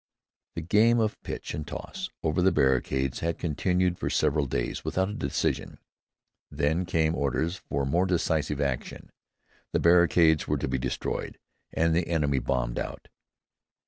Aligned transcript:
The 0.55 0.63
game 0.63 0.99
of 0.99 1.21
pitch 1.21 1.53
and 1.53 1.67
toss 1.67 2.09
over 2.23 2.41
the 2.41 2.51
barricades 2.51 3.19
had 3.19 3.37
continued 3.37 3.99
for 3.99 4.09
several 4.09 4.47
days 4.47 4.83
without 4.83 5.09
a 5.09 5.13
decision. 5.13 5.77
Then 6.49 6.85
came 6.87 7.13
orders 7.13 7.57
for 7.69 7.85
more 7.85 8.07
decisive 8.07 8.59
action. 8.59 9.11
The 9.73 9.79
barricades 9.79 10.47
were 10.47 10.57
to 10.57 10.67
be 10.67 10.79
destroyed 10.79 11.37
and 11.71 11.95
the 11.95 12.07
enemy 12.07 12.39
bombed 12.39 12.79
out. 12.79 13.09